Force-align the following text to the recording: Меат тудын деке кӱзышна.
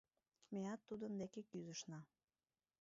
Меат 0.53 0.81
тудын 0.87 1.11
деке 1.21 1.41
кӱзышна. 1.49 1.99